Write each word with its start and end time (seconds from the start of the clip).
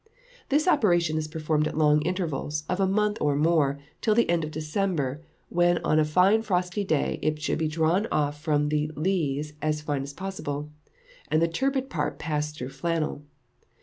This 0.49 0.67
operation 0.67 1.15
is 1.17 1.27
performed 1.27 1.67
at 1.67 1.77
long 1.77 2.01
intervals, 2.01 2.63
of 2.67 2.79
a 2.79 2.87
month 2.87 3.19
or 3.21 3.35
more, 3.35 3.77
till 4.01 4.15
the 4.15 4.27
end 4.31 4.43
of 4.43 4.49
December, 4.49 5.21
when 5.49 5.77
on 5.83 5.99
a 5.99 6.05
fine 6.05 6.41
frosty 6.41 6.83
day 6.83 7.19
it 7.21 7.39
should 7.39 7.59
be 7.59 7.67
drawn 7.67 8.07
off 8.11 8.41
from 8.41 8.69
the 8.69 8.89
lees 8.95 9.53
as 9.61 9.81
fine 9.81 10.01
as 10.01 10.13
possible; 10.13 10.71
and 11.27 11.39
the 11.39 11.47
turbid 11.47 11.87
part 11.91 12.17
passed 12.17 12.57
through 12.57 12.69
flannel. 12.69 13.21